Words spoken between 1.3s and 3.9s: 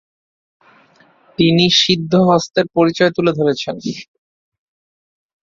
তিনি সিদ্ধহস্তের পরিচয় তুলে ধরেছেন।